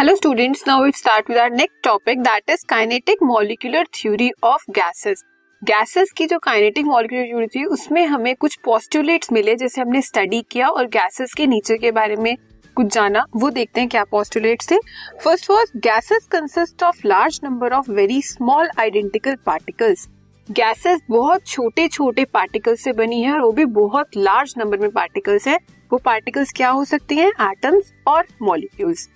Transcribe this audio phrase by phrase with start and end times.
[0.00, 4.62] Hello students now we start with our next topic, that is kinetic molecular theory of
[4.78, 5.18] gases.
[5.64, 10.44] Gases की जो kinetic molecular theory थी, उसमें हमें कुछ postulates मिले, जैसे हमने स्टडी
[10.50, 12.36] किया और गैसेस के नीचे के बारे में
[12.76, 14.76] कुछ जाना। वो देखते हैं क्या पोस्टुलेट्स थे।
[15.24, 20.08] First was gases consist of large number of very small identical particles
[20.50, 24.90] gases बहुत छोटे छोटे पार्टिकल्स से बनी है और वो भी बहुत लार्ज नंबर में
[24.90, 25.58] पार्टिकल्स है।
[25.92, 27.32] वो पार्टिकल्स क्या हो सकती हैं?
[27.50, 29.08] एटम्स और molecules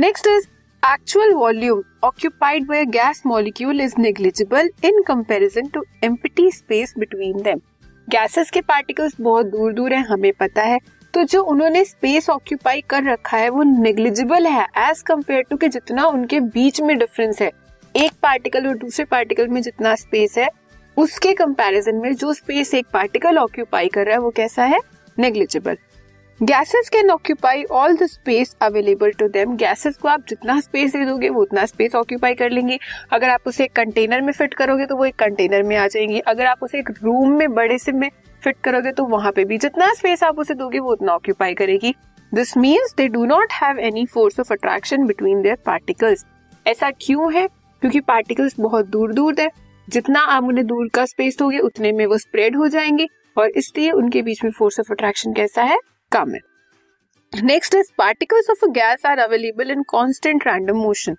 [0.00, 0.44] next is
[0.82, 7.60] actual volume occupied by gas molecule is negligible in comparison to empty space between them
[8.08, 10.78] gases के पार्टिकल्स बहुत दूर दूर है, हमें पता है।
[11.14, 15.68] तो जो उन्होंने स्पेस ऑक्यूपाई कर रखा है, वो नेग्लिजिबल है एज कंपेयर टू कि
[15.68, 17.50] जितना उनके बीच में डिफरेंस है।
[17.94, 20.48] एक पार्टिकल और दूसरे पार्टिकल में जितना स्पेस है,
[20.96, 24.80] उसके कंपैरिजन में जो स्पेस एक पार्टिकल ऑक्यूपाई कर रहा है, वो कैसा है?
[25.18, 25.76] Negligible
[26.40, 31.04] gases can occupy all the space available to them gases को आप जितना स्पेस दे
[31.04, 32.78] दोगे, वो उतना स्पेस ऑक्यूपाई कर लेंगे।
[33.12, 36.20] अगर आप उसे एक कंटेनर में फिट करोगे तो वो एक कंटेनर में आ जाएँगी।
[36.20, 38.08] अगर आप उसे एक रूम में बड़े से में
[38.44, 41.94] फिट करोगे तो वहाँ पे भी जितना स्पेस आप उसे दोगे, वो उतना ऑक्यूपाई करेगी।
[42.34, 46.24] This means they do not have any force of attraction between their particles
[46.66, 47.46] ऐसा क्यों है?
[47.82, 49.50] क्योंकि पार्टिकल्स बहुत दूर दूर है।
[49.88, 53.06] जितना आप उन्हें दूर का स्पेस दोगे, उतने में वो स्प्रेड हो जाएँगे।
[53.38, 55.78] और इसलिए उनके बीच में फोर्स ऑफ़ अट्रैक्शन कैसा है?
[56.12, 56.40] कम है।
[57.32, 61.16] Next is particles of a gas are available in constant random motion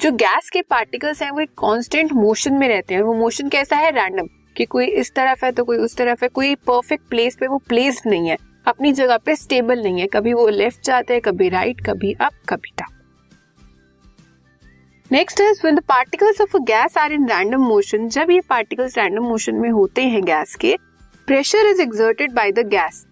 [0.00, 3.76] जो गैस के पार्टिकल्स हैं वो एक कांस्टेंट मोशन में रहते हैं। वो मोशन कैसा
[3.76, 3.90] है?
[3.90, 7.46] रैंडम कि कोई इस तरफ़ है तो कोई उस तरफ़ है। कोई परफेक्ट प्लेस पे
[7.46, 11.22] वो प्लेस नहीं है। अपनी जगह पे स्टेबल नहीं है। कभी वो लेफ़्ट जाते हैं
[11.22, 13.00] कभी राइट right, कभी अप कभी down
[15.10, 18.98] next is when the particles of a gas are in random motion जब ये पार्टिकल्स
[18.98, 20.76] रैंडम मोशन में होते हैं गैस के
[21.28, 23.04] pressure is exerted by the gas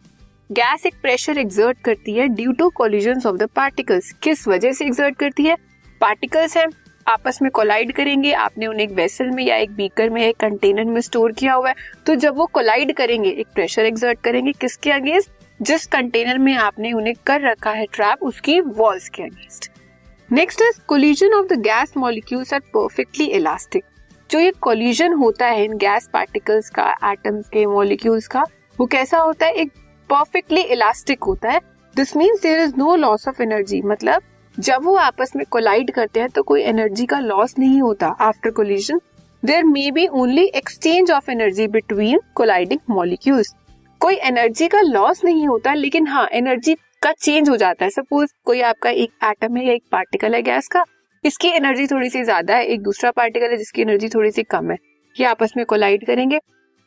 [0.53, 4.85] gas एक प्रेशर एग्जर्ट करती है due to collision of the particles किस वजह से
[4.85, 5.57] एक्सर्ट करती है?
[6.01, 6.67] पार्टिकल्स हैं,
[7.07, 10.85] आपस में कोलाइड करेंगे, आपने उन्हें एक वेसल में या एक बीकर में, एक कंटेनर
[10.85, 11.75] में स्टोर किया हुआ है।
[12.07, 16.93] तो जब वो कोलाइड करेंगे, एक प्रेशर एक्सर्ट करेंगे, किसके अगेंस्ट जिस कंटेनर में आपने
[16.93, 19.71] उन्हें कर रखा है ट्रैप उसकी वॉल्स के against
[20.33, 23.85] next is collision of the gas molecules are perfectly elastic
[24.31, 28.45] जो ये कोलिजन होता है इन गैस पार्टिकल्स का एटम्स के मॉलिक्यूल्स का,
[28.79, 29.53] वो कैसा होता है?
[29.53, 29.73] एक
[30.11, 31.61] परफेक्टली इलास्टिक होता है
[31.95, 34.23] this means there is no loss of energy मतलब
[34.59, 38.51] जब वो आपस में कोलाइड करते हैं तो कोई एनर्जी का लॉस नहीं होता after
[38.51, 39.01] collision
[39.43, 43.55] there may be only exchange of energy between colliding molecules
[44.01, 47.91] कोई एनर्जी का लॉस नहीं होता, लेकिन हाँ एनर्जी का चेंज हो जाता है.
[47.91, 50.85] सपोज़ कोई आपका एक एटम है या एक पार्टिकल है गैस का,
[51.25, 54.71] इसकी एनर्जी थोड़ी सी ज़्यादा है, एक दूसरा पार्टिकल है जिसकी एनर्जी थोड़ी सी कम
[54.71, 54.77] है.
[55.17, 56.39] ये आपस में कोलाइड करेंगे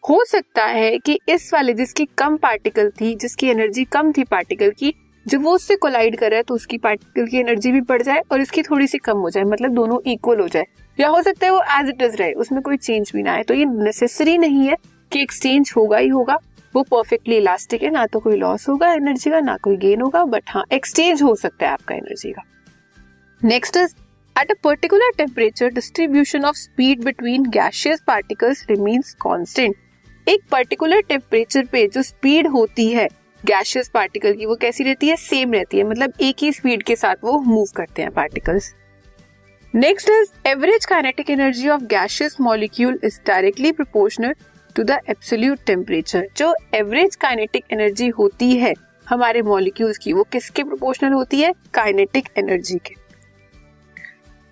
[0.04, 4.72] हो सकता है कि इस वाले जिसकी कम पार्टिकल थी, जिसकी एनर्जी कम थी पार्टिकल
[4.72, 4.94] की,
[5.26, 8.22] जब वो उससे कोलाइड कर रहा है तो उसकी पार्टिकल की एनर्जी भी बढ़ जाए
[8.32, 10.66] और इसकी थोड़ी सी कम हो जाए मतलब दोनों इक्वल हो जाए।
[10.98, 13.44] या हो सकता है वो एज इट इज़ रहे, उसमें कोई चेंज भी ना आए।
[13.44, 14.76] तो ये नेसेसरी नहीं है
[15.12, 16.38] कि एक्सचेंज होगा ही होगा।
[16.74, 20.24] वो परफेक्टली इलास्टिक है, ना तो कोई लॉस होगा एनर्जी का, ना कोई गेन होगा
[20.26, 22.44] बट हाँ एक्सचेंज हो सकता है आपका एनर्जी का।
[23.42, 23.96] Next is
[24.36, 29.76] at a particular temperature distribution of speed between gaseous particles remains constant
[30.28, 33.08] एक पर्टिकुलर टेम्परेचर पे जो स्पीड होती है
[33.44, 35.16] गैशियस पार्टिकल की, वो कैसी रहती है?
[35.16, 38.74] सेम रहती है। मतलब एक ही स्पीड के साथ वो मूव करते हैं particles
[39.74, 44.34] next is average kinetic energy of gaseous molecule is directly proportional
[44.76, 48.74] to the absolute temperature जो एवरेज काइनेटिक एनर्जी होती है
[49.08, 51.54] हमारे मॉलिक्यूल्स की, वो किसके प्रोपोर्शनल होती है?
[51.74, 52.96] काइनेटिक एनर्जी के.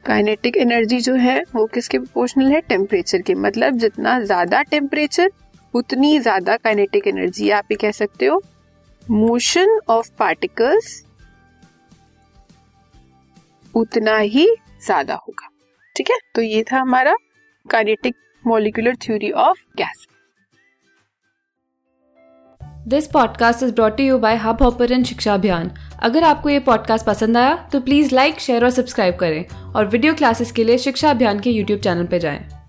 [0.06, 2.60] काइनेटिक एनर्जी जो है, वो किसके प्रोपोर्शनल है?
[2.62, 3.36] टेम्परेचर के.
[3.36, 5.32] मतलब जितना ज़्यादा टेम्परेचर
[5.74, 8.42] उतनी ज़्यादा काइनेटिक एनर्जी आप ही कह सकते हो।
[9.06, 11.04] मोशन ऑफ़ पार्टिकल्स
[13.74, 14.48] उतना ही
[14.86, 15.50] ज़्यादा होगा।
[15.96, 16.18] ठीक है?
[16.36, 17.16] तो ये था हमारा
[17.66, 20.08] kinetic molecular theory of gas
[22.88, 25.72] this podcast is brought you by Hubhopper Shiksha Abhiyan
[26.02, 30.14] अगर आपको ये पॉडकास्ट पसंद आया तो प्लीज़ लाइक शेयर और सब्सक्राइब करें। और वीडियो
[30.14, 32.61] क्लासेस के लिए शिक्षा अभियान के यूट्यूब चैनल पर जाएँ।